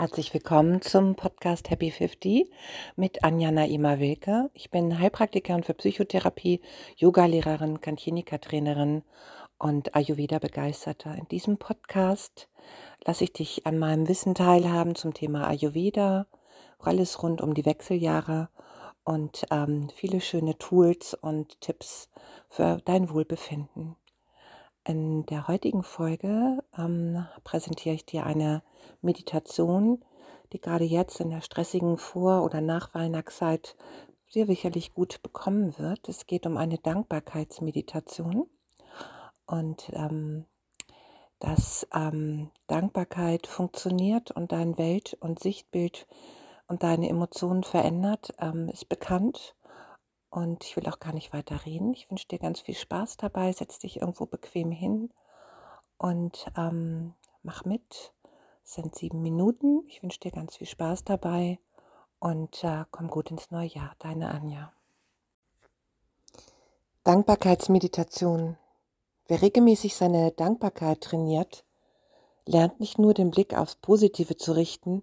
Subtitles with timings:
[0.00, 2.50] Herzlich willkommen zum Podcast Happy 50
[2.96, 4.48] mit Anja Naima Wilke.
[4.54, 6.62] Ich bin Heilpraktikerin für Psychotherapie,
[6.96, 9.02] Yogalehrerin, Kantinika-Trainerin
[9.58, 11.14] und Ayurveda-Begeisterter.
[11.16, 12.48] In diesem Podcast
[13.04, 16.26] lasse ich dich an meinem Wissen teilhaben zum Thema Ayurveda,
[16.78, 18.48] alles rund um die Wechseljahre
[19.04, 22.08] und ähm, viele schöne Tools und Tipps
[22.48, 23.96] für dein Wohlbefinden.
[24.90, 28.60] In der heutigen Folge ähm, präsentiere ich dir eine
[29.02, 30.04] Meditation,
[30.52, 33.76] die gerade jetzt in der stressigen Vor- oder Nachweihnachtszeit
[34.28, 36.08] sehr sicherlich gut bekommen wird.
[36.08, 38.48] Es geht um eine Dankbarkeitsmeditation
[39.46, 40.46] und ähm,
[41.38, 46.08] dass ähm, Dankbarkeit funktioniert und dein Welt- und Sichtbild
[46.66, 49.54] und deine Emotionen verändert, ähm, ist bekannt.
[50.30, 51.92] Und ich will auch gar nicht weiter reden.
[51.92, 53.52] Ich wünsche dir ganz viel Spaß dabei.
[53.52, 55.10] Setz dich irgendwo bequem hin
[55.98, 58.12] und ähm, mach mit.
[58.64, 59.82] Es sind sieben Minuten.
[59.88, 61.58] Ich wünsche dir ganz viel Spaß dabei
[62.20, 63.96] und äh, komm gut ins neue Jahr.
[63.98, 64.72] Deine Anja.
[67.02, 68.56] Dankbarkeitsmeditation.
[69.26, 71.64] Wer regelmäßig seine Dankbarkeit trainiert,
[72.46, 75.02] lernt nicht nur den Blick aufs Positive zu richten,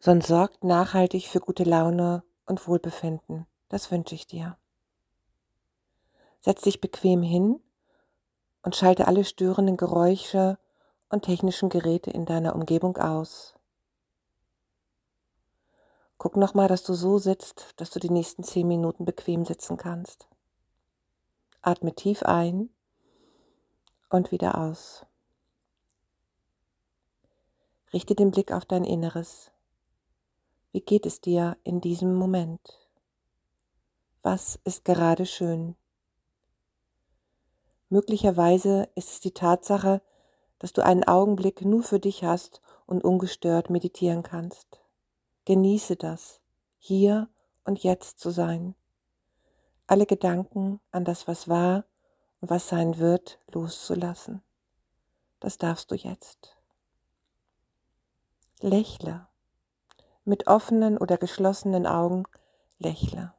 [0.00, 3.46] sondern sorgt nachhaltig für gute Laune und Wohlbefinden.
[3.68, 4.56] Das wünsche ich dir.
[6.40, 7.60] Setz dich bequem hin
[8.62, 10.58] und schalte alle störenden Geräusche
[11.08, 13.54] und technischen Geräte in deiner Umgebung aus.
[16.16, 20.26] Guck nochmal, dass du so sitzt, dass du die nächsten zehn Minuten bequem sitzen kannst.
[21.62, 22.70] Atme tief ein
[24.10, 25.06] und wieder aus.
[27.92, 29.50] Richte den Blick auf dein Inneres.
[30.72, 32.87] Wie geht es dir in diesem Moment?
[34.22, 35.76] Was ist gerade schön.
[37.88, 40.02] Möglicherweise ist es die Tatsache,
[40.58, 44.80] dass du einen Augenblick nur für dich hast und ungestört meditieren kannst.
[45.44, 46.40] Genieße das,
[46.78, 47.28] hier
[47.64, 48.74] und jetzt zu sein.
[49.86, 51.84] Alle Gedanken an das, was war
[52.40, 54.42] und was sein wird, loszulassen.
[55.40, 56.56] Das darfst du jetzt.
[58.60, 59.26] Lächle.
[60.24, 62.24] Mit offenen oder geschlossenen Augen
[62.78, 63.32] lächle.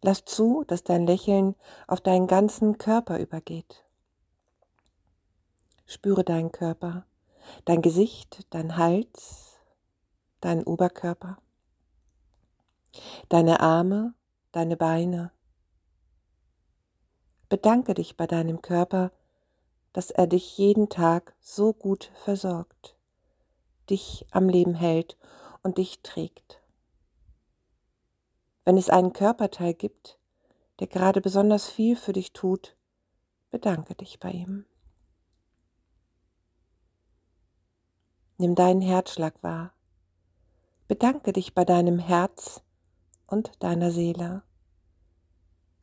[0.00, 3.84] Lass zu, dass dein Lächeln auf deinen ganzen Körper übergeht.
[5.86, 7.06] Spüre deinen Körper,
[7.64, 9.58] dein Gesicht, dein Hals,
[10.40, 11.38] deinen Oberkörper,
[13.28, 14.14] deine Arme,
[14.52, 15.32] deine Beine.
[17.48, 19.10] Bedanke dich bei deinem Körper,
[19.92, 22.96] dass er dich jeden Tag so gut versorgt,
[23.90, 25.16] dich am Leben hält
[25.62, 26.60] und dich trägt.
[28.68, 30.18] Wenn es einen Körperteil gibt,
[30.78, 32.76] der gerade besonders viel für dich tut,
[33.48, 34.66] bedanke dich bei ihm.
[38.36, 39.72] Nimm deinen Herzschlag wahr.
[40.86, 42.60] Bedanke dich bei deinem Herz
[43.26, 44.42] und deiner Seele.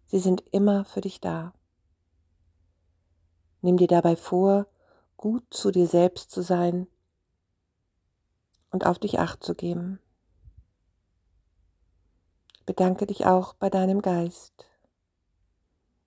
[0.05, 1.55] Sie sind immer für dich da.
[3.61, 4.67] Nimm dir dabei vor,
[5.17, 6.85] gut zu dir selbst zu sein
[8.69, 9.99] und auf dich acht zu geben.
[12.65, 14.65] Bedanke dich auch bei deinem Geist.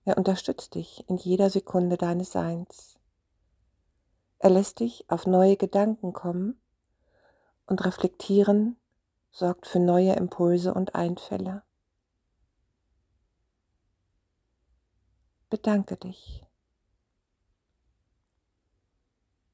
[0.05, 2.97] Er unterstützt dich in jeder Sekunde deines Seins.
[4.39, 6.59] Er lässt dich auf neue Gedanken kommen
[7.65, 8.77] und reflektieren
[9.31, 11.63] sorgt für neue Impulse und Einfälle.
[15.49, 16.43] Bedanke dich.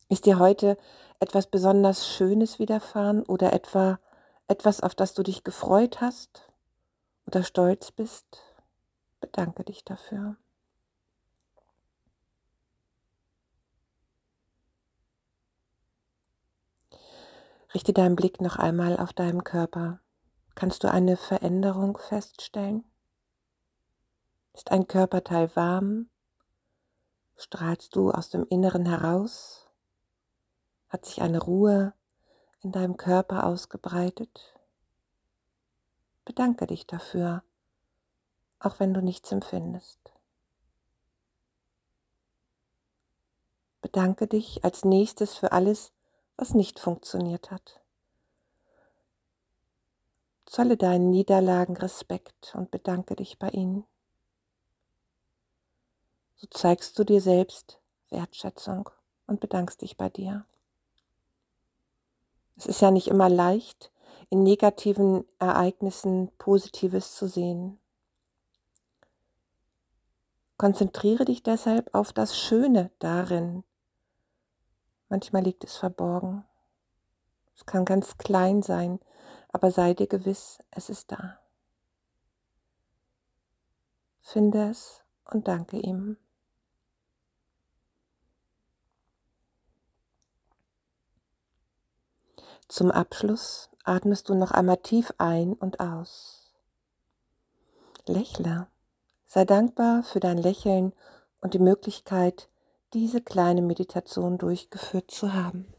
[0.09, 0.77] Ist dir heute
[1.19, 3.99] etwas besonders Schönes widerfahren oder etwa
[4.47, 6.51] etwas, auf das du dich gefreut hast?
[7.25, 8.41] Oder stolz bist,
[9.19, 10.37] bedanke dich dafür.
[17.73, 19.99] Richte deinen Blick noch einmal auf deinem Körper.
[20.55, 22.85] Kannst du eine Veränderung feststellen?
[24.53, 26.09] Ist ein Körperteil warm?
[27.35, 29.67] Strahlst du aus dem Inneren heraus?
[30.87, 31.93] Hat sich eine Ruhe
[32.61, 34.54] in deinem Körper ausgebreitet?
[36.25, 37.43] Bedanke dich dafür,
[38.59, 39.99] auch wenn du nichts empfindest.
[43.81, 45.93] Bedanke dich als nächstes für alles,
[46.35, 47.79] was nicht funktioniert hat.
[50.47, 53.85] Zolle deinen Niederlagen Respekt und bedanke dich bei ihnen.
[56.35, 57.79] So zeigst du dir selbst
[58.09, 58.89] Wertschätzung
[59.27, 60.45] und bedankst dich bei dir.
[62.57, 63.91] Es ist ja nicht immer leicht,
[64.29, 67.79] in negativen Ereignissen Positives zu sehen.
[70.57, 73.63] Konzentriere dich deshalb auf das Schöne darin.
[75.09, 76.45] Manchmal liegt es verborgen.
[77.55, 78.99] Es kann ganz klein sein,
[79.49, 81.39] aber sei dir gewiss, es ist da.
[84.21, 86.17] Finde es und danke ihm.
[92.67, 96.53] Zum Abschluss atmest du noch einmal tief ein und aus.
[98.07, 98.67] Lächle.
[99.25, 100.93] Sei dankbar für dein Lächeln
[101.41, 102.49] und die Möglichkeit,
[102.93, 105.74] diese kleine Meditation durchgeführt zu haben.